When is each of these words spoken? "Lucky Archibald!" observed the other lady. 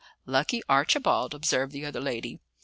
"Lucky 0.25 0.63
Archibald!" 0.67 1.35
observed 1.35 1.73
the 1.73 1.85
other 1.85 1.99
lady. 2.01 2.39